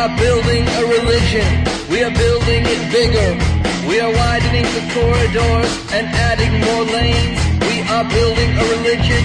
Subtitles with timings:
[0.00, 1.64] are building a religion.
[1.90, 3.36] We are building it bigger.
[3.86, 7.38] We are widening the corridors and adding more lanes.
[7.68, 9.22] We are building a religion,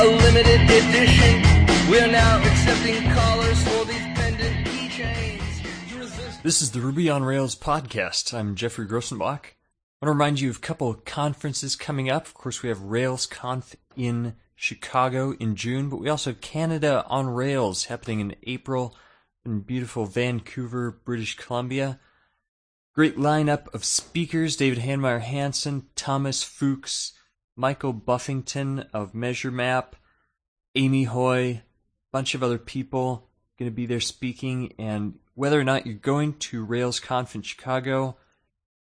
[0.00, 1.88] a limited edition.
[1.88, 6.42] We are now accepting callers for these pendant keychains.
[6.42, 8.34] This is the Ruby on Rails podcast.
[8.34, 9.22] I'm Geoffrey Grosenbach.
[9.22, 12.26] I want to remind you of a couple of conferences coming up.
[12.26, 17.28] Of course, we have RailsConf in Chicago in June, but we also have Canada on
[17.28, 18.96] Rails happening in April
[19.44, 21.98] in beautiful Vancouver, British Columbia.
[22.94, 27.12] Great lineup of speakers David Heinemeier Hansson, Thomas Fuchs,
[27.56, 29.92] Michael Buffington of MeasureMap,
[30.74, 31.62] Amy Hoy,
[32.12, 34.72] bunch of other people going to be there speaking.
[34.78, 38.16] And whether or not you're going to RailsConf in Chicago,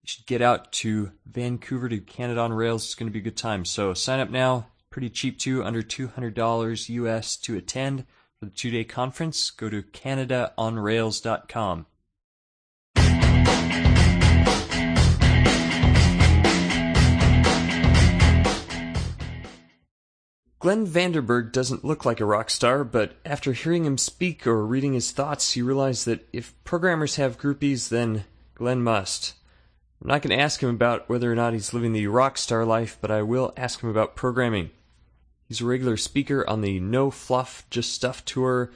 [0.03, 2.85] you should get out to Vancouver to Canada on Rails.
[2.85, 3.65] It's going to be a good time.
[3.65, 8.07] So sign up now pretty cheap too, under $200 US to attend
[8.41, 9.51] for the two day conference.
[9.51, 11.87] Go to CanadaOnRails.com.
[20.59, 24.93] Glenn Vanderburg doesn't look like a rock star, but after hearing him speak or reading
[24.93, 29.33] his thoughts, you realize that if programmers have groupies, then Glenn must.
[30.03, 32.67] I'm not going to ask him about whether or not he's living the rock star
[32.67, 34.71] life, but I will ask him about programming.
[35.51, 38.71] He's a regular speaker on the No Fluff Just Stuff tour,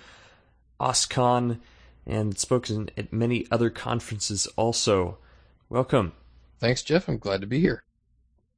[0.80, 1.60] OSCON,
[2.04, 5.18] and spoken at many other conferences also.
[5.68, 6.14] Welcome.
[6.58, 7.06] Thanks, Jeff.
[7.06, 7.84] I'm glad to be here.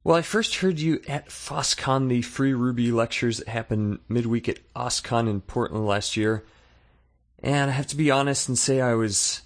[0.03, 4.61] Well, I first heard you at FOSCON, the free Ruby lectures that happened midweek at
[4.75, 6.43] OSCON in Portland last year.
[7.37, 9.43] And I have to be honest and say I was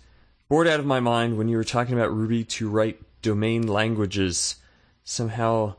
[0.47, 4.55] bored out of my mind when you were talking about Ruby to write domain languages.
[5.03, 5.75] Somehow,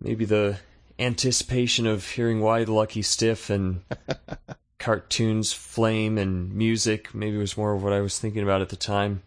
[0.00, 0.58] maybe the
[0.98, 3.82] anticipation of hearing Why the Lucky Stiff and
[4.78, 8.76] cartoons flame and music maybe was more of what I was thinking about at the
[8.76, 9.22] time.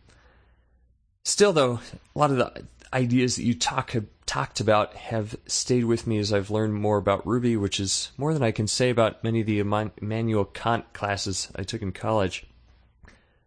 [1.23, 1.79] Still, though,
[2.15, 3.95] a lot of the ideas that you talk
[4.25, 8.33] talked about have stayed with me as I've learned more about Ruby, which is more
[8.33, 12.45] than I can say about many of the Immanuel Kant classes I took in college.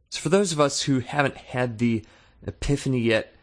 [0.08, 2.04] So, for those of us who haven't had the
[2.46, 3.34] epiphany yet,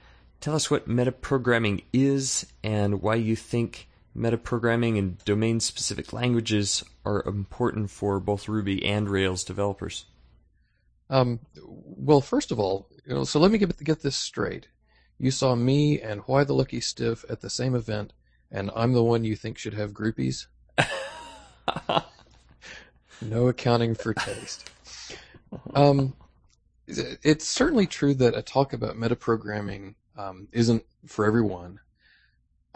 [0.41, 3.87] tell us what metaprogramming is and why you think
[4.17, 10.05] metaprogramming and domain specific languages are important for both Ruby and Rails developers?
[11.09, 14.67] Um, well, first of all, you know, so let me get, get this straight.
[15.17, 18.13] You saw me and Why the Lucky Stiff at the same event,
[18.51, 20.47] and I'm the one you think should have groupies?
[23.21, 24.69] no accounting for taste.
[25.73, 26.13] Um,
[26.87, 31.79] it's certainly true that a talk about metaprogramming um, isn't for everyone.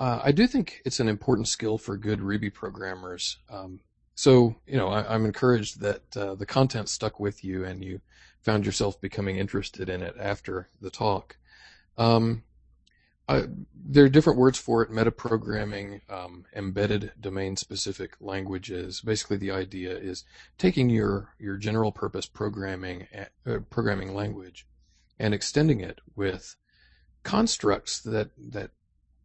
[0.01, 3.37] Uh, I do think it's an important skill for good Ruby programmers.
[3.51, 3.81] Um,
[4.15, 8.01] so, you know, I, am encouraged that uh, the content stuck with you and you
[8.41, 11.37] found yourself becoming interested in it after the talk.
[11.99, 12.41] Um,
[13.29, 13.43] I,
[13.75, 19.01] there are different words for it metaprogramming, um, embedded domain specific languages.
[19.01, 20.23] Basically, the idea is
[20.57, 23.05] taking your, your general purpose programming,
[23.45, 24.65] uh, programming language
[25.19, 26.55] and extending it with
[27.21, 28.71] constructs that, that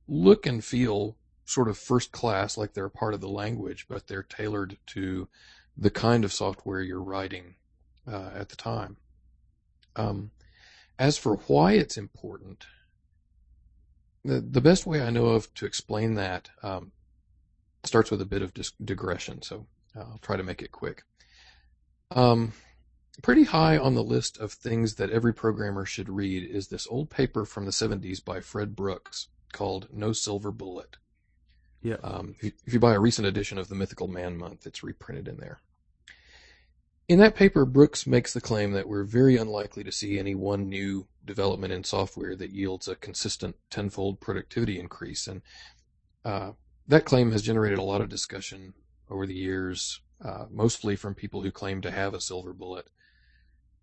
[0.09, 4.23] look and feel sort of first class, like they're part of the language, but they're
[4.23, 5.29] tailored to
[5.77, 7.55] the kind of software you're writing
[8.11, 8.97] uh, at the time.
[9.95, 10.31] Um,
[10.99, 12.67] as for why it's important,
[14.25, 16.93] the, the best way I know of to explain that um,
[17.85, 21.05] starts with a bit of dis- digression, so I'll try to make it quick.
[22.11, 22.53] Um,
[23.23, 27.09] pretty high on the list of things that every programmer should read is this old
[27.09, 30.97] paper from the 70s by Fred Brooks called No Silver Bullet.
[31.83, 31.97] Yeah.
[32.03, 34.83] Um, if, you, if you buy a recent edition of the Mythical Man Month, it's
[34.83, 35.61] reprinted in there.
[37.09, 40.69] In that paper, Brooks makes the claim that we're very unlikely to see any one
[40.69, 45.29] new development in software that yields a consistent tenfold productivity increase.
[45.29, 45.43] And
[46.25, 46.53] uh,
[46.89, 48.75] that claim has generated a lot of discussion
[49.09, 52.89] over the years, uh, mostly from people who claim to have a silver bullet.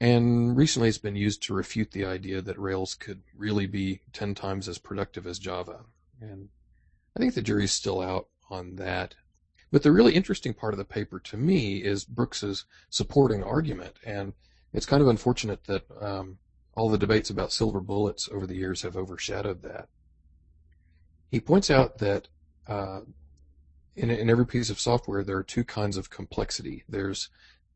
[0.03, 4.35] And recently it's been used to refute the idea that Rails could really be 10
[4.35, 5.85] times as productive as Java.
[6.19, 6.49] And
[7.15, 9.15] I think the jury's still out on that.
[9.71, 13.93] But the really interesting part of the paper to me is Brooks's supporting argument.
[14.05, 14.33] And
[14.73, 16.37] it's kind of unfortunate that um,
[16.75, 19.87] all the debates about silver bullets over the years have overshadowed that.
[21.31, 22.27] He points out that
[22.67, 22.99] uh,
[23.95, 26.83] in, in every piece of software, there are two kinds of complexity.
[26.89, 27.29] There's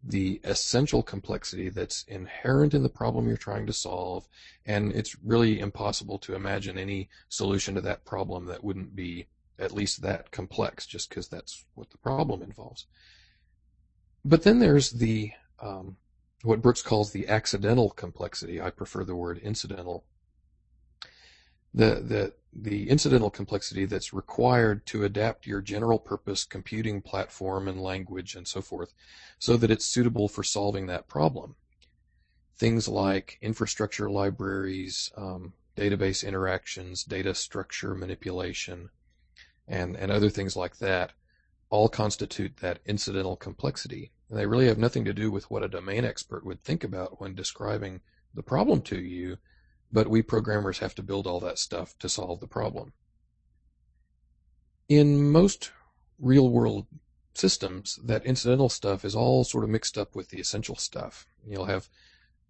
[0.04, 4.28] the essential complexity that's inherent in the problem you're trying to solve,
[4.66, 9.28] and it's really impossible to imagine any solution to that problem that wouldn't be
[9.60, 12.86] at least that complex, just because that's what the problem involves.
[14.24, 15.98] But then there's the um,
[16.44, 18.62] what Brooks calls the accidental complexity.
[18.62, 20.06] I prefer the word incidental.
[21.74, 27.82] The, the, the incidental complexity that's required to adapt your general purpose computing platform and
[27.82, 28.94] language and so forth
[29.38, 31.56] so that it's suitable for solving that problem.
[32.58, 38.90] Things like infrastructure libraries, um, database interactions, data structure manipulation,
[39.68, 41.12] and, and other things like that
[41.70, 44.12] all constitute that incidental complexity.
[44.30, 47.20] And they really have nothing to do with what a domain expert would think about
[47.20, 48.02] when describing
[48.34, 49.38] the problem to you,
[49.92, 52.94] but we programmers have to build all that stuff to solve the problem.
[54.90, 55.72] In most
[56.20, 56.88] real world
[57.34, 61.28] systems, that incidental stuff is all sort of mixed up with the essential stuff.
[61.46, 61.90] You'll have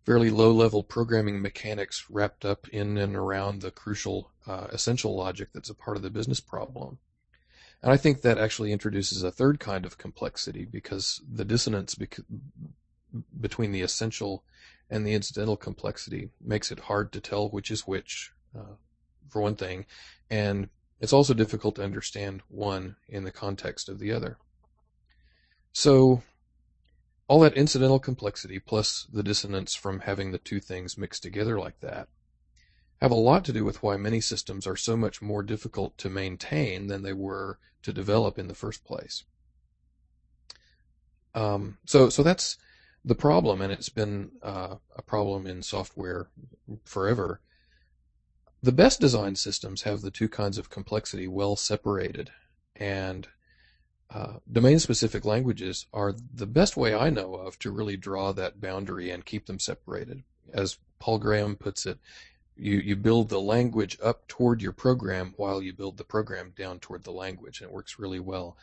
[0.06, 5.50] fairly low level programming mechanics wrapped up in and around the crucial uh, essential logic
[5.54, 6.98] that's a part of the business problem.
[7.84, 12.20] And I think that actually introduces a third kind of complexity because the dissonance bec-
[13.40, 14.44] between the essential
[14.90, 18.76] and the incidental complexity makes it hard to tell which is which, uh,
[19.30, 19.86] for one thing,
[20.30, 20.70] and
[21.00, 24.38] it's also difficult to understand one in the context of the other.
[25.74, 26.24] So,
[27.28, 31.80] all that incidental complexity plus the dissonance from having the two things mixed together like
[31.82, 32.08] that
[33.02, 36.10] have a lot to do with why many systems are so much more difficult to
[36.10, 39.24] maintain than they were to develop in the first place.
[41.36, 42.58] Um, so, so that's
[43.04, 46.30] the problem, and it's been uh, a problem in software
[46.84, 47.42] forever.
[48.62, 52.32] The best designed systems have the two kinds of complexity well separated,
[52.76, 53.28] and
[54.10, 58.62] uh, domain specific languages are the best way I know of to really draw that
[58.62, 60.24] boundary and keep them separated.
[60.54, 62.00] As Paul Graham puts it,
[62.56, 66.80] you, you build the language up toward your program while you build the program down
[66.80, 68.58] toward the language, and it works really well.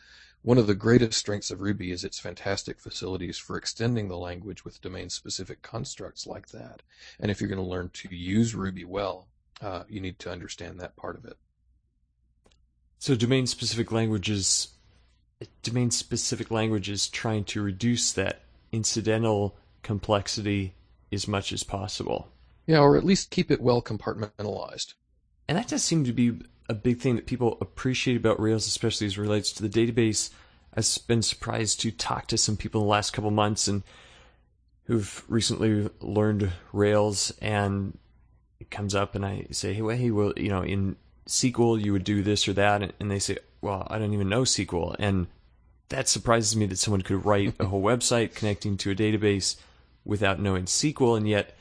[0.45, 4.63] One of the greatest strengths of Ruby is its fantastic facilities for extending the language
[4.63, 6.83] with domain specific constructs like that.
[7.19, 9.27] And if you're going to learn to use Ruby well,
[9.59, 11.37] uh, you need to understand that part of it.
[12.99, 14.67] So domain specific languages,
[15.63, 20.75] domain specific languages trying to reduce that incidental complexity
[21.11, 22.27] as much as possible.
[22.67, 24.93] Yeah, or at least keep it well compartmentalized.
[25.47, 29.07] And that does seem to be a big thing that people appreciate about Rails, especially
[29.07, 30.29] as relates to the database.
[30.75, 33.83] I've been surprised to talk to some people in the last couple months and
[34.85, 37.97] who've recently learned Rails, and
[38.59, 40.95] it comes up, and I say, "Hey, well, hey, well, you know, in
[41.27, 44.43] SQL you would do this or that," and they say, "Well, I don't even know
[44.43, 45.27] SQL," and
[45.89, 49.55] that surprises me that someone could write a whole website connecting to a database
[50.03, 51.55] without knowing SQL, and yet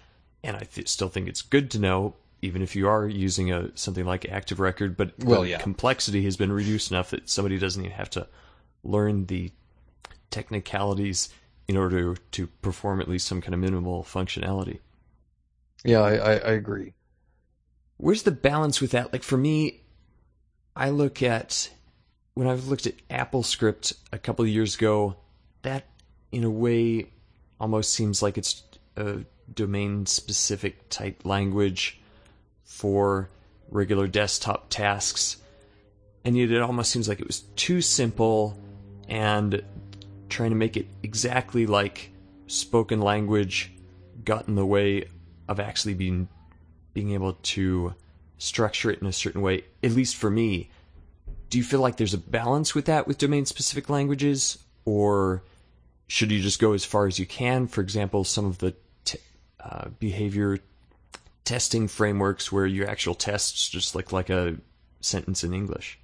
[0.45, 3.76] and I th- still think it's good to know, even if you are using a
[3.76, 4.96] something like Active Record.
[4.96, 5.58] But well, the yeah.
[5.58, 8.26] complexity has been reduced enough that somebody doesn't even have to
[8.82, 9.50] learn the
[10.31, 11.31] technicalities
[11.67, 14.81] in order to perform at least some kind of minimal functionality.
[15.85, 16.93] Yeah, I, I, I agree.
[17.96, 19.12] Where's the balance with that?
[19.12, 19.82] Like for me,
[20.76, 21.70] I look at
[22.35, 25.17] when I've looked at AppleScript a couple of years ago,
[25.62, 25.85] that
[26.32, 27.11] in a way
[27.61, 28.62] almost seems like it's
[28.96, 29.20] a
[29.52, 32.00] domain specific type language
[32.65, 33.29] for
[33.71, 35.37] regular desktop tasks.
[36.25, 38.59] And yet it almost seems like it was too simple
[39.09, 39.63] and
[40.29, 42.11] trying to make it exactly like
[42.47, 43.73] spoken language
[44.25, 45.06] got in the way
[45.49, 46.29] of actually being
[46.94, 47.94] being able to
[48.39, 50.71] structure it in a certain way, at least for me.
[51.51, 54.59] Do you feel like there's a balance with that with domain specific languages?
[54.85, 55.43] Or
[56.06, 57.67] should you just go as far as you can?
[57.67, 58.75] For example, some of the
[59.61, 60.59] uh, behavior
[61.44, 64.56] testing frameworks where your actual tests just look like a
[65.01, 65.98] sentence in English.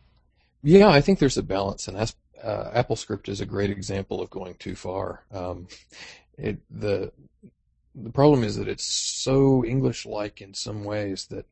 [0.62, 4.54] Yeah, I think there's a balance, and uh, AppleScript is a great example of going
[4.54, 5.24] too far.
[5.32, 5.68] Um,
[6.36, 7.12] it, the
[7.94, 11.46] the problem is that it's so English-like in some ways that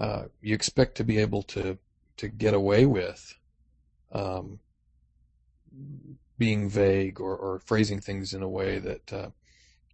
[0.00, 1.78] uh, you expect to be able to
[2.16, 3.34] to get away with
[4.12, 4.58] um,
[6.38, 9.30] being vague or, or, phrasing things in a way that uh,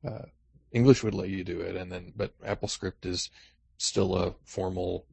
[0.06, 0.24] uh
[0.72, 3.30] English would let you do it, and then but AppleScript is
[3.78, 5.06] still a formal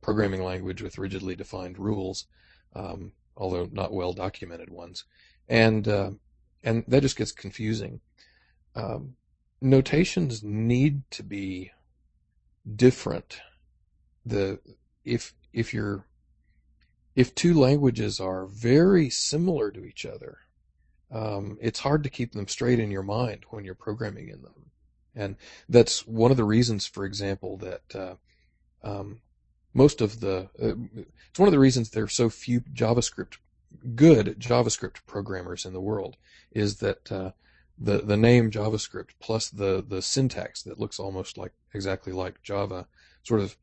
[0.00, 2.26] programming language with rigidly defined rules,
[2.74, 5.04] um, although not well documented ones,
[5.48, 6.10] and uh,
[6.62, 8.00] and that just gets confusing.
[8.74, 9.16] Um,
[9.60, 11.72] notations need to be
[12.76, 13.40] different.
[14.24, 14.60] The
[15.04, 16.06] if if you're
[17.16, 20.38] if two languages are very similar to each other,
[21.10, 24.70] um, it's hard to keep them straight in your mind when you're programming in them.
[25.14, 25.36] And
[25.68, 28.14] that's one of the reasons, for example, that uh,
[28.84, 29.20] um,
[29.74, 33.38] most of the uh, it's one of the reasons there are so few JavaScript
[33.94, 36.16] good JavaScript programmers in the world
[36.52, 37.30] is that uh,
[37.78, 42.86] the the name JavaScript plus the the syntax that looks almost like exactly like Java
[43.22, 43.56] sort of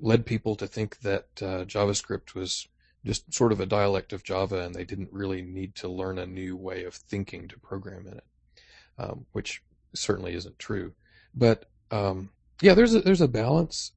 [0.00, 2.68] led people to think that uh, JavaScript was
[3.06, 6.26] just sort of a dialect of Java, and they didn't really need to learn a
[6.26, 8.24] new way of thinking to program in it,
[8.98, 9.62] um, which
[9.94, 10.92] certainly isn't true.
[11.34, 13.92] But um, yeah, there's a, there's a balance.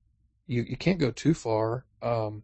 [0.47, 1.85] You you can't go too far.
[2.01, 2.43] Um,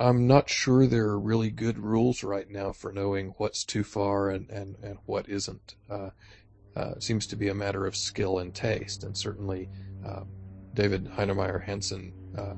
[0.00, 4.30] I'm not sure there are really good rules right now for knowing what's too far
[4.30, 5.74] and, and, and what isn't.
[5.90, 6.10] Uh,
[6.76, 9.68] uh, seems to be a matter of skill and taste, and certainly
[10.06, 10.22] uh,
[10.74, 12.54] David Heinemeier Hansson uh,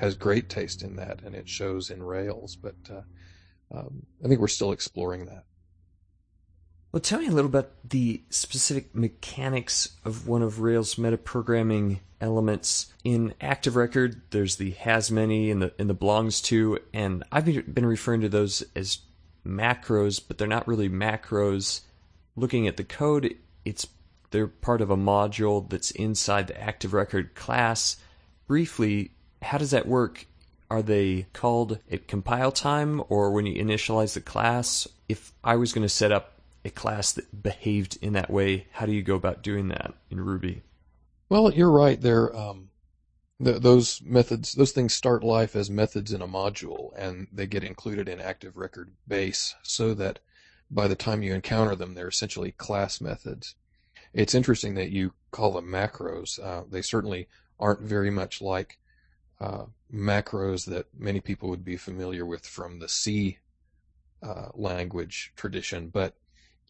[0.00, 2.56] has great taste in that, and it shows in Rails.
[2.56, 3.02] But uh,
[3.78, 5.44] um, I think we're still exploring that.
[6.90, 12.92] Well, tell me a little about the specific mechanics of one of Rails metaprogramming elements.
[13.04, 17.44] In Active Record, there's the has many and the and the belongs to, and I've
[17.44, 18.98] been referring to those as
[19.46, 21.82] macros, but they're not really macros.
[22.36, 23.86] Looking at the code, it's
[24.30, 27.98] they're part of a module that's inside the Active Record class.
[28.46, 30.26] Briefly, how does that work?
[30.70, 34.86] Are they called at compile time or when you initialize the class?
[35.08, 38.86] If I was going to set up a class that behaved in that way, how
[38.86, 40.62] do you go about doing that in Ruby?
[41.28, 42.00] Well, you're right.
[42.00, 42.70] There, um,
[43.40, 48.08] those methods, those things start life as methods in a module, and they get included
[48.08, 50.18] in Active Record base, so that
[50.70, 53.54] by the time you encounter them, they're essentially class methods.
[54.12, 56.38] It's interesting that you call them macros.
[56.38, 57.28] Uh, they certainly
[57.58, 58.78] aren't very much like
[59.40, 63.38] uh, macros that many people would be familiar with from the C
[64.22, 66.14] uh, language tradition, but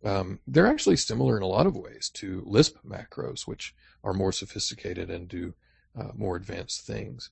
[0.04, 4.32] um, they're actually similar in a lot of ways to Lisp macros, which are more
[4.32, 5.54] sophisticated and do
[5.98, 7.30] uh, more advanced things.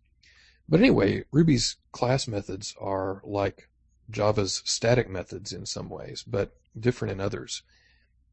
[0.69, 3.69] But anyway, Ruby's class methods are like
[4.11, 7.63] Java's static methods in some ways, but different in others.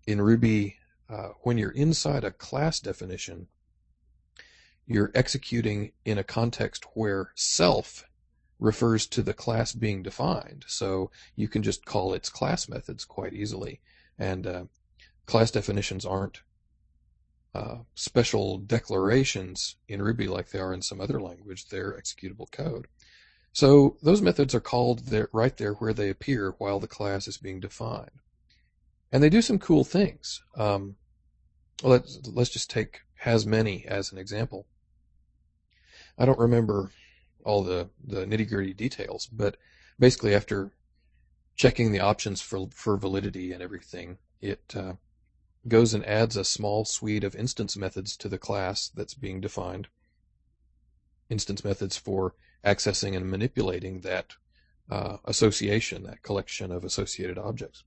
[0.06, 0.78] In Ruby,
[1.10, 3.48] uh, when you're inside a class definition,
[4.88, 8.06] you're executing in a context where self
[8.60, 10.66] refers to the class being defined.
[10.68, 13.82] So you can just call its class methods quite easily.
[14.18, 14.64] And uh,
[15.26, 16.42] class definitions aren't
[17.54, 21.68] uh, special declarations in Ruby like they are in some other language.
[21.68, 22.88] They're executable code.
[23.54, 27.38] So those methods are called there, right there where they appear while the class is
[27.38, 28.12] being defined.
[29.12, 30.42] And they do some cool things.
[30.58, 30.96] Um,
[31.82, 34.68] let's, let's just take has many as an example.
[36.18, 36.92] I don't remember
[37.44, 39.58] all the, the nitty gritty details, but
[40.00, 40.72] basically after
[41.56, 44.94] checking the options for for validity and everything, it uh,
[45.68, 49.88] goes and adds a small suite of instance methods to the class that's being defined.
[51.30, 54.34] Instance methods for accessing and manipulating that
[54.90, 57.84] uh, association, that collection of associated objects.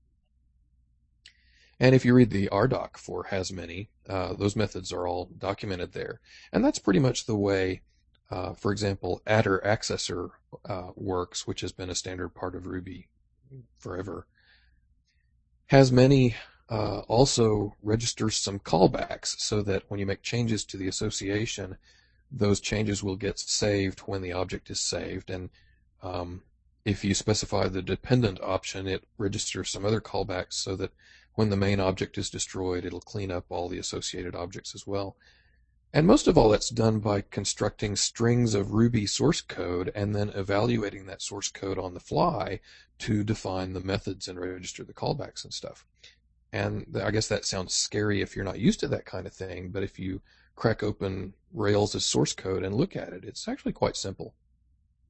[1.79, 5.93] And if you read the RDoc for has many, uh, those methods are all documented
[5.93, 6.19] there.
[6.51, 7.83] And that's pretty much the way,
[8.31, 10.29] uh, for example, attr_accessor
[10.65, 13.07] uh, works, which has been a standard part of Ruby
[13.77, 14.27] forever.
[15.67, 16.35] Has many
[16.69, 21.77] uh, also registers some callbacks so that when you make changes to the association,
[22.31, 25.31] those changes will get saved when the object is saved.
[25.31, 25.49] And
[26.03, 26.43] um,
[26.85, 30.91] if you specify the dependent option, it registers some other callbacks so that
[31.33, 35.15] when the main object is destroyed, it'll clean up all the associated objects as well.
[35.91, 40.29] And most of all, that's done by constructing strings of Ruby source code and then
[40.29, 42.59] evaluating that source code on the fly
[42.99, 45.85] to define the methods and register the callbacks and stuff.
[46.53, 49.69] And I guess that sounds scary if you're not used to that kind of thing,
[49.69, 50.21] but if you
[50.55, 54.35] crack open Rails as source code and look at it, it's actually quite simple.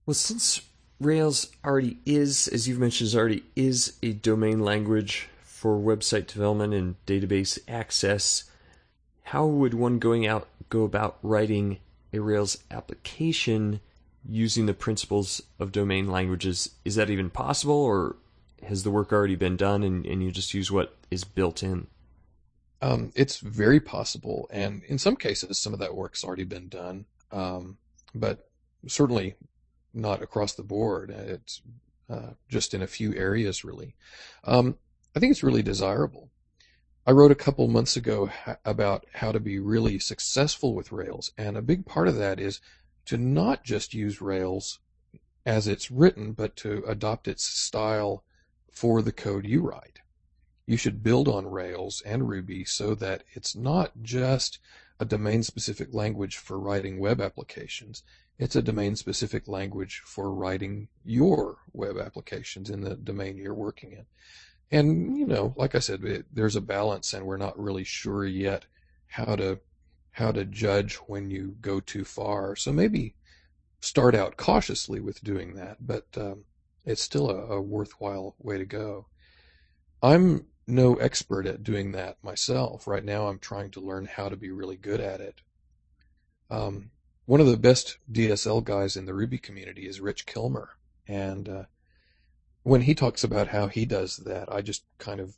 [0.05, 0.62] Well, since
[1.01, 6.95] Rails already is, as you've mentioned, already is a domain language for website development and
[7.05, 8.45] database access,
[9.24, 11.79] how would one going out go about writing
[12.13, 13.81] a Rails application
[14.27, 16.71] using the principles of domain languages?
[16.85, 18.15] Is that even possible, or
[18.63, 21.88] has the work already been done and, and you just use what is built in?
[22.81, 27.05] Um, it's very possible, and in some cases, some of that work's already been done,
[27.31, 27.77] um,
[28.15, 28.49] but
[28.88, 29.35] certainly
[29.93, 31.09] not across the board.
[31.09, 31.61] It's
[32.09, 33.95] uh, just in a few areas, really.
[34.45, 34.77] Um,
[35.15, 36.29] I think it's really desirable.
[37.09, 38.29] I wrote a couple months ago
[38.63, 42.61] about how to be really successful with Rails, and a big part of that is
[43.05, 44.77] to not just use Rails
[45.43, 48.23] as it's written, but to adopt its style
[48.71, 50.01] for the code you write.
[50.67, 54.59] You should build on Rails and Ruby so that it's not just
[54.99, 58.03] a domain specific language for writing web applications.
[58.37, 63.93] It's a domain specific language for writing your web applications in the domain you're working
[63.93, 64.05] in.
[64.71, 68.25] And you know, like I said, it, there's a balance, and we're not really sure
[68.25, 68.65] yet
[69.07, 69.59] how to
[70.11, 72.55] how to judge when you go too far.
[72.55, 73.15] So maybe
[73.79, 76.43] start out cautiously with doing that, but um,
[76.85, 79.07] it's still a, a worthwhile way to go.
[80.01, 82.88] I'm no expert at doing that myself.
[82.88, 85.41] Right now, I'm trying to learn how to be really good at it.
[86.49, 86.91] Um,
[87.25, 90.69] one of the best DSL guys in the Ruby community is Rich Kilmer,
[91.07, 91.63] and uh,
[92.63, 95.35] when he talks about how he does that, I just kind of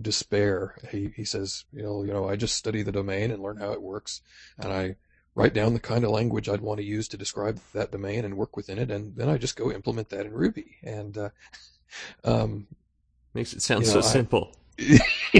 [0.00, 0.76] despair.
[0.90, 3.72] He he says, you know, you know, I just study the domain and learn how
[3.72, 4.20] it works,
[4.58, 4.96] and I
[5.34, 8.36] write down the kind of language I'd want to use to describe that domain and
[8.36, 10.76] work within it, and then I just go implement that in Ruby.
[10.82, 11.28] And uh,
[12.24, 12.66] um,
[13.34, 14.56] makes it sound so know, simple.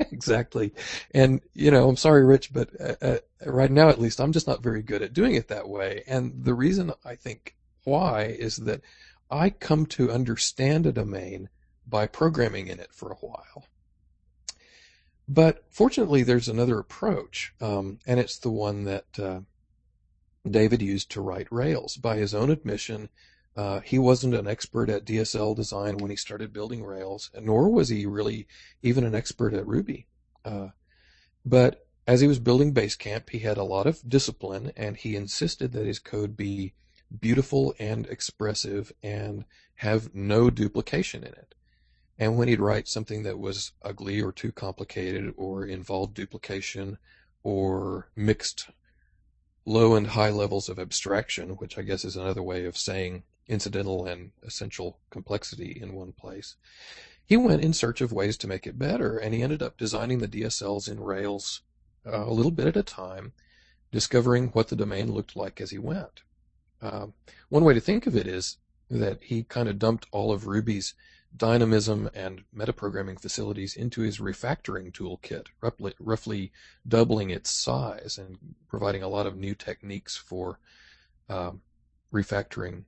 [0.00, 0.72] exactly.
[1.12, 4.46] And, you know, I'm sorry, Rich, but uh, uh, right now at least, I'm just
[4.46, 6.02] not very good at doing it that way.
[6.06, 7.54] And the reason I think
[7.84, 8.82] why is that
[9.34, 11.48] I come to understand a domain
[11.84, 13.66] by programming in it for a while.
[15.26, 19.40] But fortunately, there's another approach, um, and it's the one that uh,
[20.48, 21.96] David used to write Rails.
[21.96, 23.08] By his own admission,
[23.56, 27.88] uh, he wasn't an expert at DSL design when he started building Rails, nor was
[27.88, 28.46] he really
[28.82, 30.06] even an expert at Ruby.
[30.44, 30.68] Uh,
[31.44, 35.72] but as he was building Basecamp, he had a lot of discipline, and he insisted
[35.72, 36.74] that his code be
[37.20, 39.44] beautiful and expressive and
[39.76, 41.54] have no duplication in it.
[42.18, 46.98] And when he'd write something that was ugly or too complicated or involved duplication
[47.42, 48.70] or mixed
[49.66, 54.06] low and high levels of abstraction, which I guess is another way of saying incidental
[54.06, 56.56] and essential complexity in one place.
[57.26, 60.18] He went in search of ways to make it better, and he ended up designing
[60.18, 61.62] the DSLs in Rails
[62.06, 63.32] uh, a little bit at a time,
[63.90, 66.22] discovering what the domain looked like as he went.
[66.84, 67.06] Uh,
[67.48, 68.58] one way to think of it is
[68.90, 70.92] that he kind of dumped all of Ruby's
[71.34, 76.52] dynamism and metaprogramming facilities into his refactoring toolkit, roughly, roughly
[76.86, 80.60] doubling its size and providing a lot of new techniques for
[81.30, 81.52] uh,
[82.12, 82.84] refactoring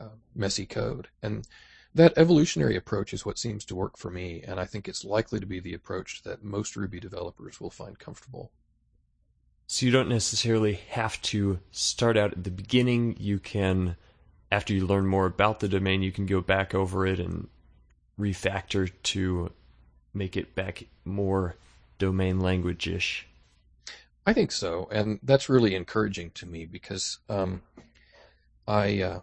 [0.00, 1.08] uh, messy code.
[1.22, 1.46] And
[1.94, 5.38] that evolutionary approach is what seems to work for me, and I think it's likely
[5.40, 8.50] to be the approach that most Ruby developers will find comfortable.
[9.70, 13.18] So you don't necessarily have to start out at the beginning.
[13.20, 13.96] You can,
[14.50, 17.48] after you learn more about the domain, you can go back over it and
[18.18, 19.52] refactor to
[20.14, 21.54] make it back more
[21.98, 23.26] domain language ish.
[24.26, 27.60] I think so, and that's really encouraging to me because um,
[28.66, 29.20] I uh,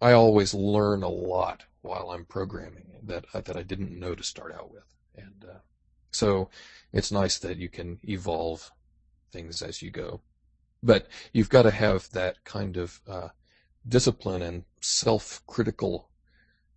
[0.00, 4.22] I always learn a lot while I'm programming that uh, that I didn't know to
[4.22, 4.84] start out with,
[5.16, 5.58] and uh,
[6.10, 6.48] so
[6.94, 8.70] it's nice that you can evolve
[9.32, 10.20] things as you go.
[10.82, 13.28] But you've got to have that kind of uh,
[13.88, 16.08] discipline and self-critical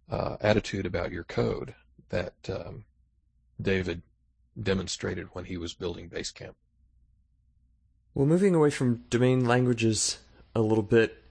[0.09, 1.75] uh, attitude about your code
[2.09, 2.85] that um,
[3.61, 4.01] David
[4.61, 6.53] demonstrated when he was building Basecamp.
[8.13, 10.19] Well, moving away from domain languages
[10.55, 11.21] a little bit,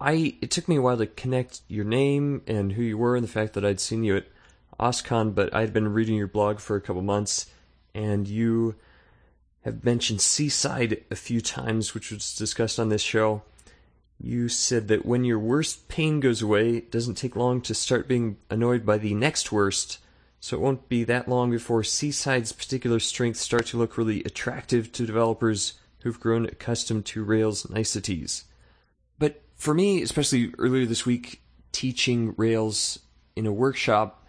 [0.00, 3.24] I it took me a while to connect your name and who you were and
[3.24, 4.26] the fact that I'd seen you at
[4.78, 7.46] OSCON, but I had been reading your blog for a couple months,
[7.94, 8.76] and you
[9.66, 13.42] have mentioned Seaside a few times, which was discussed on this show.
[14.16, 18.06] You said that when your worst pain goes away, it doesn't take long to start
[18.06, 19.98] being annoyed by the next worst,
[20.38, 24.92] so it won't be that long before Seaside's particular strengths start to look really attractive
[24.92, 28.44] to developers who've grown accustomed to Rails niceties.
[29.18, 33.00] But for me, especially earlier this week, teaching Rails
[33.34, 34.24] in a workshop,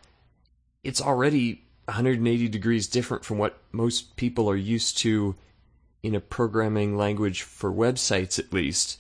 [0.84, 5.36] it's already 180 degrees different from what most people are used to
[6.04, 9.00] in a programming language for websites, at least.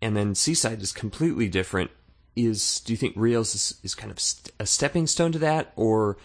[0.00, 1.90] And then Seaside is completely different.
[2.34, 5.72] Is do you think Rails is, is kind of st- a stepping stone to that,
[5.76, 6.16] or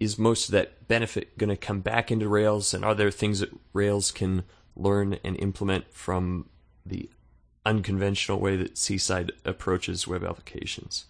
[0.00, 2.74] is most of that benefit going to come back into Rails?
[2.74, 4.42] And are there things that Rails can
[4.74, 6.48] learn and implement from
[6.84, 7.08] the
[7.68, 11.04] unconventional way that Seaside approaches web applications.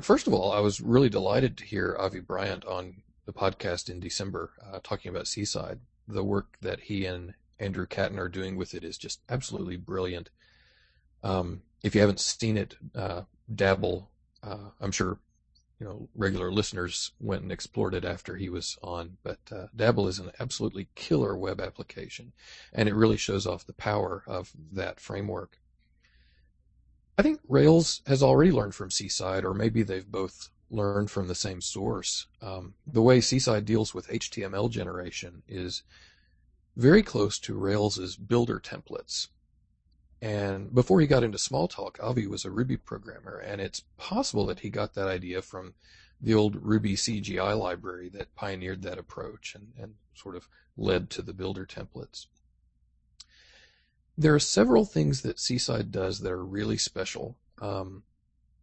[0.00, 4.00] First of all, I was really delighted to hear Avi Bryant on the podcast in
[4.00, 5.80] December uh, talking about Seaside.
[6.08, 10.30] The work that he and Andrew Catton are doing with it is just absolutely brilliant.
[11.22, 13.22] Um, if you haven't seen it, uh,
[13.54, 14.10] dabble.
[14.42, 15.18] Uh, I'm sure
[15.80, 19.16] you know, regular listeners went and explored it after he was on.
[19.22, 22.32] But uh, Dabble is an absolutely killer web application,
[22.72, 25.58] and it really shows off the power of that framework.
[27.16, 31.34] I think Rails has already learned from Seaside, or maybe they've both learned from the
[31.34, 32.26] same source.
[32.42, 35.82] Um, the way Seaside deals with HTML generation is
[36.76, 39.28] very close to Rails's builder templates.
[40.20, 44.60] And before he got into Smalltalk, Avi was a Ruby programmer, and it's possible that
[44.60, 45.74] he got that idea from
[46.20, 51.22] the old Ruby CGI library that pioneered that approach and, and sort of led to
[51.22, 52.26] the builder templates.
[54.16, 57.36] There are several things that Seaside does that are really special.
[57.60, 58.04] Um,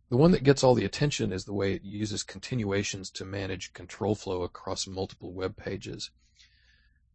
[0.09, 3.73] the one that gets all the attention is the way it uses continuations to manage
[3.73, 6.11] control flow across multiple web pages.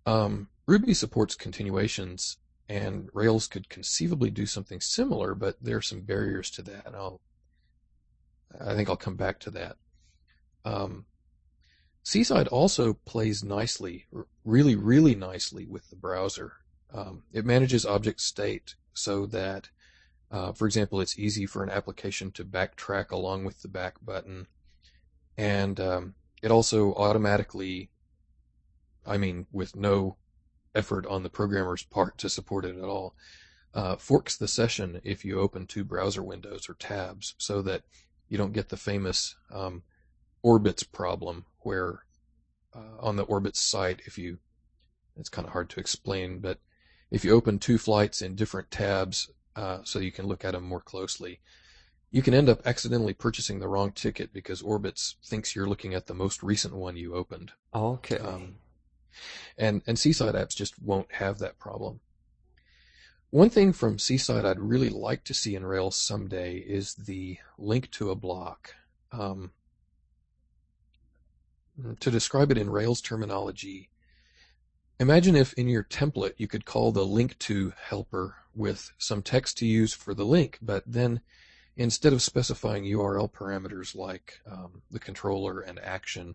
[0.07, 6.03] Um, Ruby supports continuations, and Rails could conceivably do something similar, but there are some
[6.03, 7.21] barriers to that, I'll,
[8.61, 9.77] I think I'll come back to that.
[10.65, 11.07] Um,
[12.03, 14.07] Seaside also plays nicely,
[14.45, 16.53] really, really nicely with the browser.
[16.93, 19.71] Um, it manages object state so that,
[20.31, 24.47] uh, for example, it's easy for an application to backtrack along with the back button.
[25.37, 27.91] And um, it also automatically,
[29.05, 30.17] I mean, with no
[30.75, 33.15] effort on the programmer's part to support it at all,
[33.75, 37.83] uh, forks the session if you open two browser windows or tabs so that
[38.29, 39.83] you don't get the famous um,
[40.45, 42.05] Orbitz problem where
[42.75, 44.39] uh, on the Orbitz site if you
[45.17, 46.59] it's kind of hard to explain but
[47.11, 50.65] if you open two flights in different tabs uh, so you can look at them
[50.65, 51.41] more closely
[52.11, 56.07] you can end up accidentally purchasing the wrong ticket because Orbitz thinks you're looking at
[56.07, 57.53] the most recent one you opened.
[57.75, 58.19] Okay.
[58.19, 58.57] Um,
[59.59, 62.01] and and seaside apps just won't have that problem.
[63.31, 67.91] One thing from seaside i'd really like to see in rails someday is the link
[67.93, 68.75] to a block.
[69.13, 69.51] Um,
[72.01, 73.91] to describe it in Rails terminology,
[74.99, 79.59] imagine if in your template you could call the link to helper with some text
[79.59, 81.21] to use for the link, but then
[81.77, 86.35] instead of specifying URL parameters like um, the controller and action,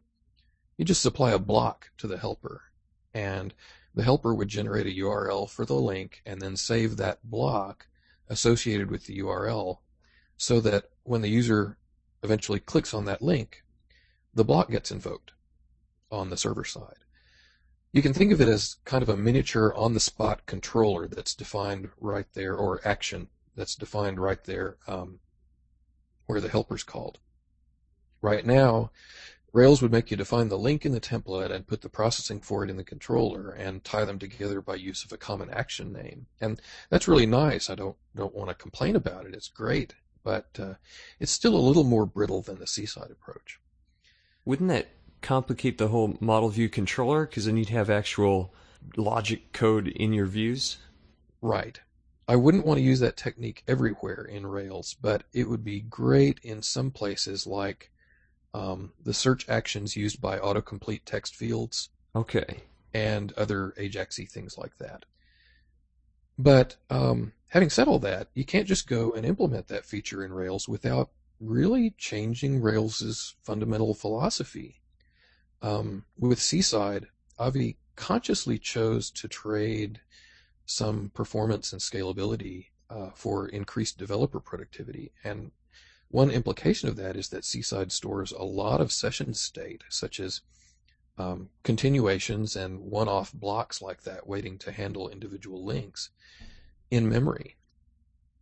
[0.77, 2.63] you just supply a block to the helper.
[3.13, 3.53] And
[3.93, 7.87] the helper would generate a URL for the link and then save that block
[8.29, 9.79] associated with the URL
[10.37, 11.77] so that when the user
[12.23, 13.63] eventually clicks on that link,
[14.33, 15.33] the block gets invoked
[16.11, 16.99] on the server side.
[17.93, 21.35] You can think of it as kind of a miniature on the spot controller that's
[21.35, 25.19] defined right there, or action that's defined right there um,
[26.25, 27.19] where the helper's called.
[28.21, 28.91] Right now,
[29.53, 32.63] Rails would make you define the link in the template and put the processing for
[32.63, 36.27] it in the controller and tie them together by use of a common action name.
[36.39, 37.69] And that's really nice.
[37.69, 39.33] I don't don't want to complain about it.
[39.33, 40.75] It's great, but uh,
[41.19, 43.59] it's still a little more brittle than the Seaside approach.
[44.45, 44.87] Wouldn't that
[45.21, 47.25] complicate the whole model view controller?
[47.25, 48.53] Because then you'd have actual
[48.97, 50.77] logic code in your views.
[51.41, 51.79] Right.
[52.27, 56.39] I wouldn't want to use that technique everywhere in Rails, but it would be great
[56.43, 57.91] in some places like
[58.53, 61.89] um, the search actions used by autocomplete text fields.
[62.15, 62.61] Okay.
[62.93, 65.05] And other Ajaxy things like that.
[66.37, 70.33] But um, having said all that, you can't just go and implement that feature in
[70.33, 74.80] Rails without really changing Rails's fundamental philosophy.
[75.61, 80.01] Um, with Seaside, Avi consciously chose to trade
[80.65, 85.11] some performance and scalability uh, for increased developer productivity.
[85.23, 85.51] And
[86.09, 90.41] one implication of that is that Seaside stores a lot of session state, such as
[91.17, 96.09] um, continuations and one off blocks like that, waiting to handle individual links
[96.89, 97.57] in memory.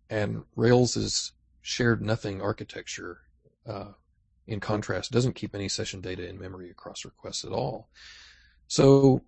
[0.10, 3.22] And Rails' shared nothing architecture,
[3.68, 3.92] uh,
[4.50, 7.88] in contrast, doesn't keep any session data in memory across requests at all.
[8.68, 9.22] So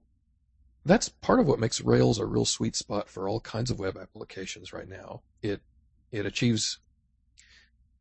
[0.84, 3.98] that's part of what makes Rails a real sweet spot for all kinds of web
[3.98, 5.22] applications right now.
[5.44, 5.62] It
[6.12, 6.80] it achieves,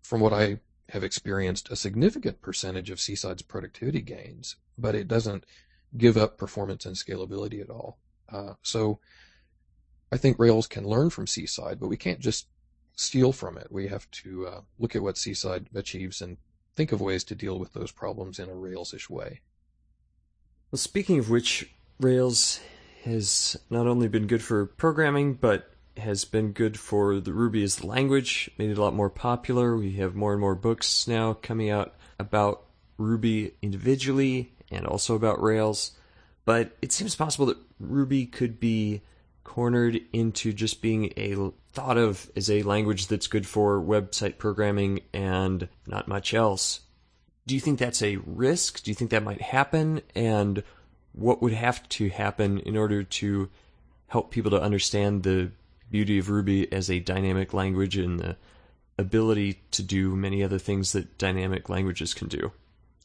[0.02, 5.44] from what I have experienced, a significant percentage of Seaside's productivity gains, but it doesn't
[5.96, 7.98] give up performance and scalability at all.
[8.28, 8.98] Uh, so
[10.10, 12.48] I think Rails can learn from Seaside, but we can't just
[12.96, 13.68] steal from it.
[13.70, 16.38] We have to uh, look at what Seaside achieves and
[16.80, 19.40] think of ways to deal with those problems in a Rails-ish way.
[20.70, 21.68] Well, speaking of which,
[22.00, 22.58] Rails
[23.04, 27.76] has not only been good for programming, but has been good for the Ruby as
[27.76, 29.76] the language, made it a lot more popular.
[29.76, 32.62] We have more and more books now coming out about
[32.96, 35.90] Ruby individually and also about Rails.
[36.46, 39.02] But it seems possible that Ruby could be
[39.50, 45.00] cornered into just being a thought of as a language that's good for website programming
[45.12, 46.82] and not much else.
[47.48, 48.80] Do you think that's a risk?
[48.84, 50.02] Do you think that might happen?
[50.14, 50.62] And
[51.10, 53.50] what would have to happen in order to
[54.06, 55.50] help people to understand the
[55.90, 58.36] beauty of Ruby as a dynamic language and the
[58.98, 62.52] ability to do many other things that dynamic languages can do?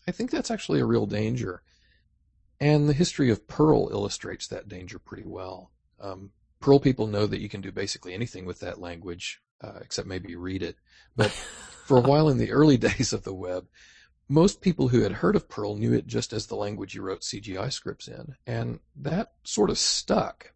[0.08, 1.64] I think that's actually a real danger.
[2.60, 5.72] And the history of Perl illustrates that danger pretty well.
[6.00, 10.08] Um, Perl people know that you can do basically anything with that language, uh, except
[10.08, 10.78] maybe read it.
[11.16, 11.32] But
[11.86, 13.68] for a while in the early days of the web,
[14.28, 17.22] most people who had heard of Perl knew it just as the language you wrote
[17.22, 20.52] CGI scripts in, and that sort of stuck.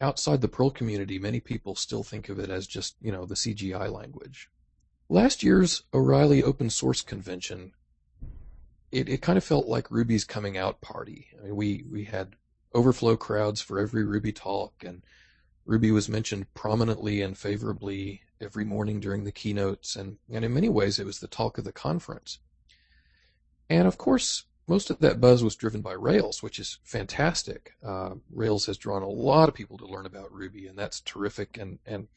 [0.00, 3.34] Outside the Perl community, many people still think of it as just, you know, the
[3.34, 4.48] CGI language.
[5.08, 7.72] Last year's O'Reilly Open Source Convention,
[8.92, 11.28] it, it kind of felt like Ruby's coming out party.
[11.38, 12.36] I mean, we, we had
[12.74, 15.02] overflow crowds for every Ruby talk, and
[15.64, 20.68] Ruby was mentioned prominently and favorably every morning during the keynotes, and, and in many
[20.68, 22.38] ways it was the talk of the conference.
[23.68, 27.72] And of course, most of that buzz was driven by Rails, which is fantastic.
[27.84, 31.56] Uh, Rails has drawn a lot of people to learn about Ruby, and that's terrific.
[31.56, 32.08] And and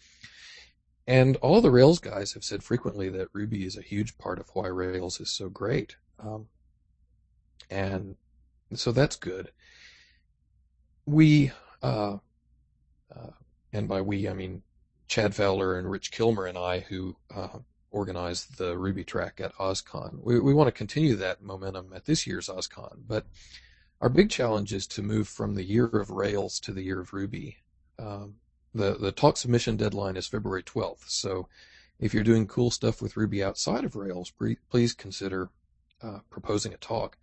[1.07, 4.49] and all the Rails guys have said frequently that Ruby is a huge part of
[4.53, 5.95] why Rails is so great.
[6.19, 6.47] Um,
[7.69, 8.15] and
[8.73, 9.51] so that's good.
[11.05, 12.17] We, uh,
[13.15, 13.31] uh,
[13.73, 14.63] and by we I mean
[15.07, 17.59] Chad Fowler and Rich Kilmer and I, who uh,
[17.91, 20.19] organized the Ruby track at OSCON.
[20.23, 23.25] We, we want to continue that momentum at this year's OSCON, but
[23.99, 27.13] our big challenge is to move from the year of Rails to the year of
[27.13, 27.57] Ruby.
[27.99, 28.35] Um,
[28.73, 31.47] the the talk submission deadline is February 12th, so
[31.99, 34.31] if you're doing cool stuff with Ruby outside of Rails,
[34.69, 35.49] please consider
[36.01, 37.17] uh, proposing a talk.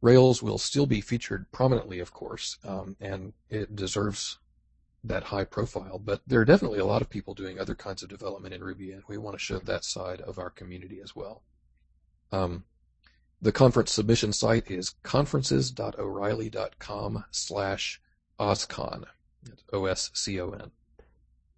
[0.00, 4.38] Rails will still be featured prominently, of course, um, and it deserves
[5.02, 8.08] that high profile, but there are definitely a lot of people doing other kinds of
[8.08, 11.42] development in Ruby, and we want to show that side of our community as well.
[12.32, 12.64] Um,
[13.40, 18.00] the conference submission site is conferences.o'reilly.com slash
[18.38, 19.04] OSCON.
[19.72, 20.70] O-S-C-O-N.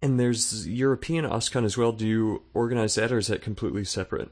[0.01, 1.91] And there's European OSCON as well.
[1.91, 4.29] Do you organize that, or is that completely separate?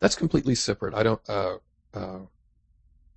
[0.00, 0.94] That's completely separate.
[0.94, 1.20] I don't.
[1.28, 1.56] Uh,
[1.94, 2.18] uh,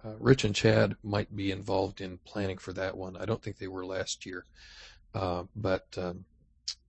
[0.07, 3.17] uh, Rich and Chad might be involved in planning for that one.
[3.17, 4.45] I don't think they were last year.
[5.13, 6.25] Uh, but um,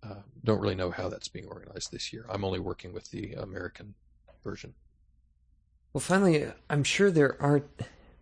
[0.02, 2.26] uh, don't really know how that's being organized this year.
[2.28, 3.94] I'm only working with the American
[4.44, 4.74] version.
[5.92, 7.68] Well, finally, I'm sure there aren't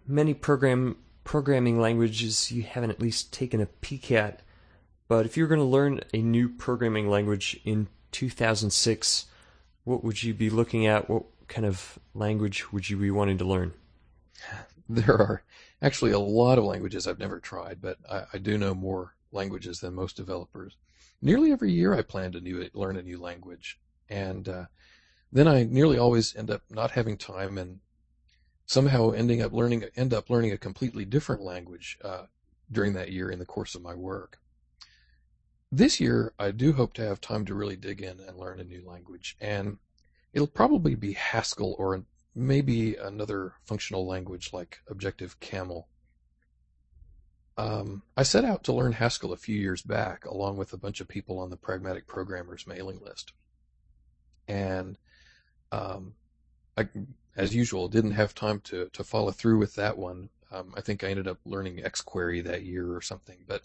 [0.07, 4.43] many program programming languages you haven't at least taken a peek at.
[5.09, 9.27] But if you were going to learn a new programming language in 2006,
[9.83, 11.11] what would you be looking at?
[11.11, 13.73] What kind of language would you be wanting to learn?
[14.89, 15.43] There are
[15.83, 19.81] actually a lot of languages I've never tried, but I, I do know more languages
[19.81, 20.77] than most developers.
[21.21, 24.67] Nearly every year I plan to new, learn a new language, and uh,
[25.33, 27.81] then I nearly always end up not having time and
[28.67, 32.27] somehow ending up learning end up learning a completely different language uh,
[32.71, 34.39] during that year in the course of my work.
[35.71, 38.65] This year, I do hope to have time to really dig in and learn a
[38.65, 39.79] new language, and
[40.33, 41.95] it'll probably be Haskell or
[42.37, 45.85] maybe another functional language like Objective Caml.
[47.57, 51.01] Um, I set out to learn Haskell a few years back, along with a bunch
[51.01, 53.33] of people on the Pragmatic Programmers mailing list.
[54.47, 54.99] And
[55.73, 56.15] um,
[56.77, 56.89] I,
[57.35, 60.29] as usual, didn't have time to, to follow through with that one.
[60.53, 63.39] Um, I think I ended up learning XQuery that year or something.
[63.47, 63.63] But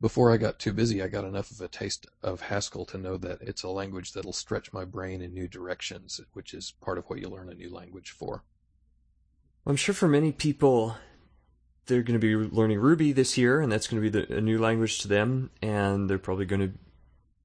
[0.00, 3.16] before I got too busy, I got enough of a taste of Haskell to know
[3.18, 7.04] that it's a language that'll stretch my brain in new directions, which is part of
[7.06, 8.44] what you learn a new language for.
[9.66, 10.96] I'm sure for many people,
[11.86, 14.40] they're going to be learning Ruby this year, and that's going to be the, a
[14.40, 16.72] new language to them, and they're probably going to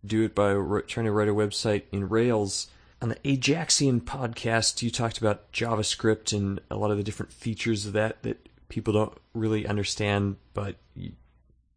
[0.06, 0.54] do it by
[0.88, 2.68] trying to write a website in Rails.
[3.02, 7.86] On the Ajaxian podcast, you talked about JavaScript and a lot of the different features
[7.86, 11.14] of that that people don't really understand, but you,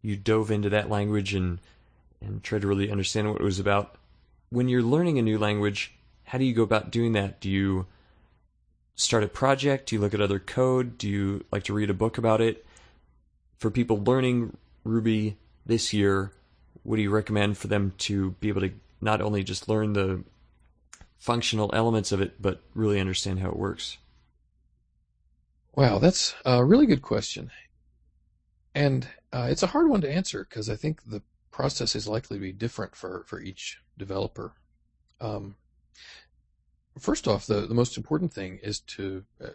[0.02, 1.60] you dove into that language and
[2.22, 3.96] and tried to really understand what it was about.
[4.50, 7.40] When you're learning a new language, how do you go about doing that?
[7.40, 7.86] Do you
[8.94, 9.88] start a project?
[9.88, 10.98] Do you look at other code?
[10.98, 12.66] Do you like to read a book about it?
[13.56, 16.32] For people learning Ruby this year,
[16.82, 20.22] what do you recommend for them to be able to not only just learn the
[21.18, 23.96] functional elements of it, but really understand how it works?
[25.74, 27.50] Wow, that's a really good question.
[28.74, 32.36] And uh, it's a hard one to answer because I think the process is likely
[32.36, 34.54] to be different for, for each developer.
[35.20, 35.56] Um,
[36.98, 39.48] first off, the, the most important thing is to uh,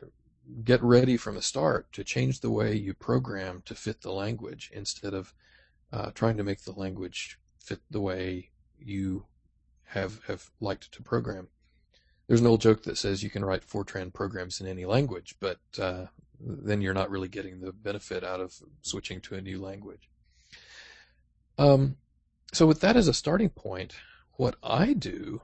[0.64, 4.72] get ready from the start to change the way you program to fit the language
[4.74, 5.34] instead of
[5.92, 9.26] uh, trying to make the language fit the way you
[9.86, 11.48] have have liked to program.
[12.28, 15.60] There's an old joke that says you can write Fortran programs in any language, but
[15.80, 16.06] uh,
[16.40, 20.10] then you're not really getting the benefit out of switching to a new language.
[21.58, 21.98] Um,
[22.52, 23.96] so with that as a starting point,
[24.34, 25.42] what I do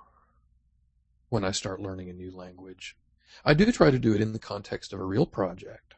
[1.31, 2.97] when I start learning a new language.
[3.45, 5.95] I do try to do it in the context of a real project.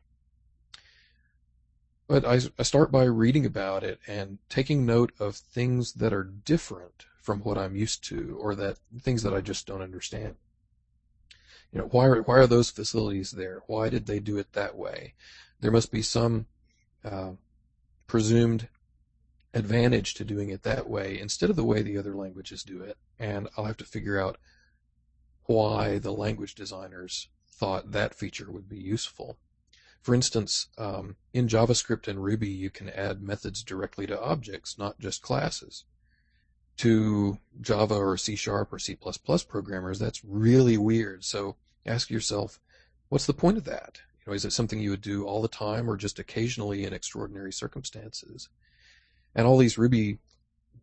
[2.07, 6.23] But I, I start by reading about it and taking note of things that are
[6.23, 10.35] different from what I'm used to or that things that I just don't understand.
[11.73, 13.63] You know, why are why are those facilities there?
[13.65, 15.15] Why did they do it that way?
[15.59, 16.45] There must be some
[17.03, 17.31] uh,
[18.05, 18.69] presumed
[19.55, 22.97] advantage to doing it that way instead of the way the other languages do it,
[23.17, 24.37] and I'll have to figure out
[25.45, 29.37] why the language designers thought that feature would be useful.
[30.03, 34.99] For instance, um, in JavaScript and Ruby, you can add methods directly to objects, not
[34.99, 35.85] just classes.
[36.77, 38.97] To Java or C Sharp or C++
[39.47, 41.23] programmers, that's really weird.
[41.23, 42.59] So ask yourself,
[43.09, 43.99] what's the point of that?
[44.19, 46.93] You know, is it something you would do all the time or just occasionally in
[46.93, 48.49] extraordinary circumstances?
[49.35, 50.19] And all these Ruby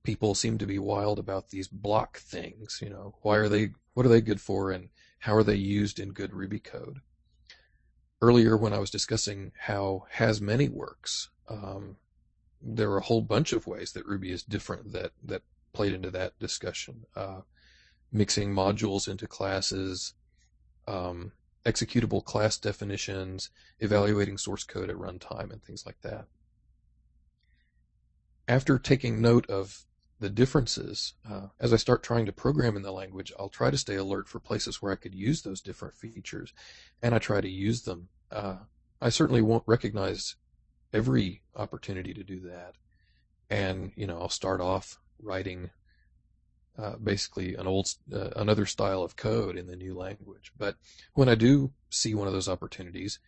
[0.03, 2.81] people seem to be wild about these block things.
[2.83, 3.71] You know, why are they?
[3.95, 4.89] What are they good for, and
[5.21, 7.01] how are they used in good Ruby code?
[8.23, 11.97] earlier when I was discussing how has many works, um,
[12.61, 16.11] there are a whole bunch of ways that Ruby is different that that played into
[16.11, 17.07] that discussion.
[17.17, 17.41] Uh,
[18.13, 20.15] mixing modules into classes,
[20.91, 21.33] um,
[21.65, 26.27] executable class definitions, evaluating source code at runtime, and things like that.
[28.49, 29.85] After taking note of
[30.19, 33.79] the differences, uh, as I start trying to program in the language, I'll try to
[33.79, 36.53] stay alert for places where I could use those different features,
[37.03, 38.09] and I try to use them.
[38.31, 38.57] Uh,
[39.01, 40.37] I certainly won't recognize
[40.93, 42.75] every opportunity to do that,
[43.49, 45.71] and you know I'll start off writing
[46.79, 50.53] uh, basically an old uh, another style of code in the new language.
[50.57, 50.77] But
[51.15, 53.19] when I do see one of those opportunities,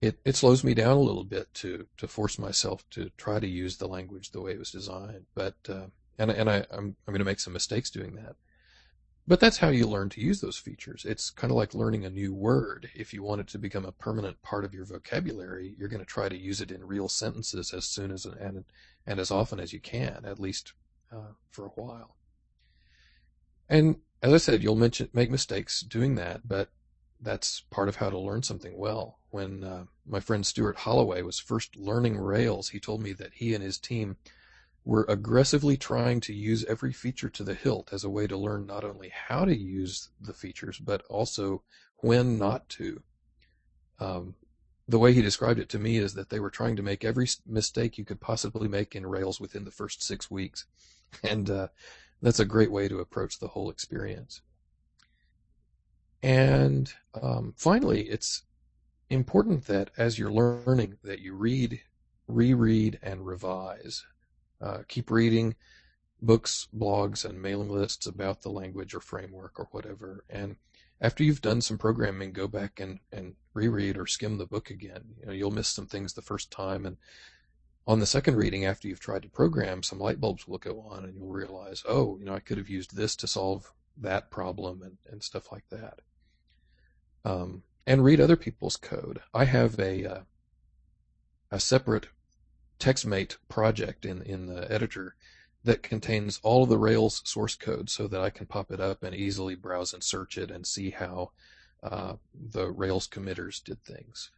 [0.00, 3.46] it, it slows me down a little bit to to force myself to try to
[3.46, 5.26] use the language the way it was designed.
[5.34, 5.86] But uh,
[6.18, 8.36] and and I I'm I'm going to make some mistakes doing that.
[9.26, 11.06] But that's how you learn to use those features.
[11.06, 12.90] It's kind of like learning a new word.
[12.94, 16.06] If you want it to become a permanent part of your vocabulary, you're going to
[16.06, 18.64] try to use it in real sentences as soon as and
[19.06, 20.74] and as often as you can, at least
[21.10, 22.16] uh, for a while.
[23.68, 26.70] And as I said, you'll mention, make mistakes doing that, but
[27.20, 29.18] that's part of how to learn something well.
[29.30, 33.54] When uh, my friend Stuart Halloway was first learning Rails, he told me that he
[33.54, 34.16] and his team
[34.84, 38.66] were aggressively trying to use every feature to the hilt as a way to learn
[38.66, 41.62] not only how to use the features, but also
[41.98, 43.02] when not to.
[43.98, 44.34] Um,
[44.86, 47.26] the way he described it to me is that they were trying to make every
[47.46, 50.66] mistake you could possibly make in Rails within the first six weeks.
[51.22, 51.68] And uh,
[52.24, 54.40] that's a great way to approach the whole experience.
[56.22, 58.44] And um, finally, it's
[59.10, 61.82] important that as you're learning, that you read,
[62.26, 64.06] reread, and revise.
[64.58, 65.54] Uh, keep reading
[66.22, 70.24] books, blogs, and mailing lists about the language or framework or whatever.
[70.30, 70.56] And
[71.02, 75.02] after you've done some programming, go back and, and reread or skim the book again.
[75.20, 76.96] You know, you'll miss some things the first time, and
[77.86, 81.04] on the second reading, after you've tried to program, some light bulbs will go on,
[81.04, 84.82] and you'll realize, oh, you know, I could have used this to solve that problem
[84.82, 86.00] and, and stuff like that
[87.24, 89.20] um, and read other people's code.
[89.32, 90.20] I have a uh,
[91.50, 92.08] a separate
[92.78, 95.14] TextMate project in in the editor
[95.64, 99.02] that contains all of the Rails source code, so that I can pop it up
[99.02, 101.30] and easily browse and search it and see how
[101.82, 104.30] uh, the Rails committers did things.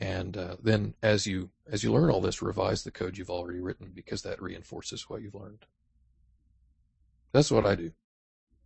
[0.00, 3.60] And uh, then, as you as you learn all this, revise the code you've already
[3.60, 5.64] written because that reinforces what you've learned.
[7.32, 7.92] That's what I do.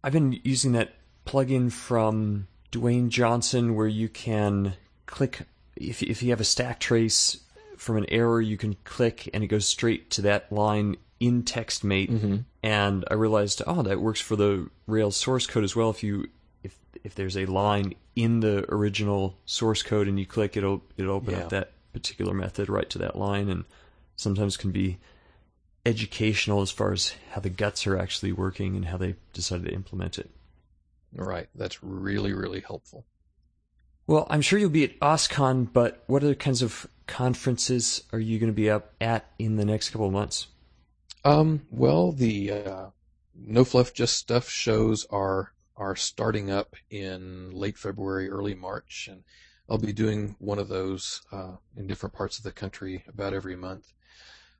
[0.03, 0.95] I've been using that
[1.27, 4.75] plugin from Duane Johnson where you can
[5.07, 5.41] click
[5.77, 7.41] if if you have a stack trace
[7.77, 12.11] from an error, you can click and it goes straight to that line in TextMate.
[12.11, 12.37] Mm-hmm.
[12.63, 15.91] And I realized, oh, that works for the Rails source code as well.
[15.91, 16.29] If you
[16.69, 21.15] if if there's a line in the original source code and you click, it'll it'll
[21.17, 21.45] open Yeah.
[21.45, 23.65] up that particular method right to that line, and
[24.17, 24.99] sometimes can be
[25.87, 29.75] educational as far as how the guts are actually working and how they decided to
[29.75, 30.31] implement it.
[31.15, 31.49] Right.
[31.55, 33.05] That's really really helpful.
[34.07, 38.39] Well, I'm sure you'll be at OSCON, but what other kinds of conferences are you
[38.39, 40.47] going to be up at in the next couple of months?
[41.25, 42.87] Um, well, the uh,
[43.35, 49.23] No Fluff Just Stuff shows are are starting up in late February, early March, and
[49.71, 53.57] I'll be doing one of those uh, in different parts of the country about every
[53.57, 53.93] month.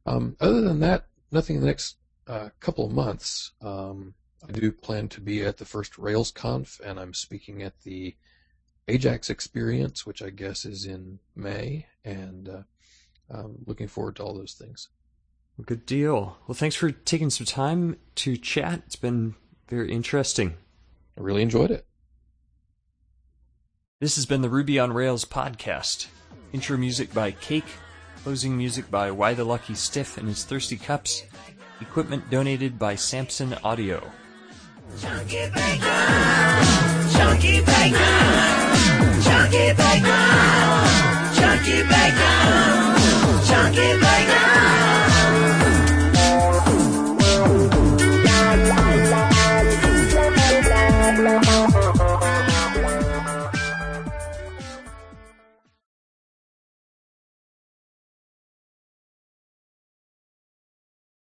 [0.07, 1.97] Um, other than that, nothing in the next
[2.27, 3.53] uh, couple of months.
[3.61, 4.15] Um,
[4.49, 8.15] I do plan to be at the first RailsConf, and I'm speaking at the
[8.87, 12.63] Ajax Experience, which I guess is in May, and uh,
[13.31, 14.89] I'm looking forward to all those things.
[15.67, 16.39] Good deal.
[16.47, 18.83] Well, thanks for taking some time to chat.
[18.87, 19.35] It's been
[19.69, 20.55] very interesting.
[21.19, 21.85] I really enjoyed it.
[24.01, 26.07] This has been the Ruby on Rails podcast.
[26.53, 27.67] Intro music by Cake,
[28.23, 31.25] closing music by Why the Lucky Stiff and His Thirsty Cups,
[31.81, 34.13] equipment donated by Samson Audio.
[35.01, 35.81] Chunky bacon,
[37.11, 37.99] Chunky bacon,
[39.23, 40.15] Chunky bacon,
[41.35, 43.99] Chunky bacon, Chunky